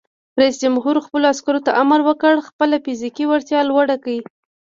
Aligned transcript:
رئیس 0.39 0.55
جمهور 0.63 0.95
خپلو 1.05 1.25
عسکرو 1.33 1.59
ته 1.65 1.71
امر 1.81 1.99
وکړ؛ 2.05 2.35
خپله 2.47 2.75
فزیکي 2.85 3.25
وړتیا 3.27 3.59
لوړه 3.69 3.95
کړئ! 4.03 4.19